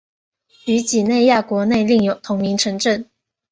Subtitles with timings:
[0.65, 3.07] 于几内亚国内另有同名城镇。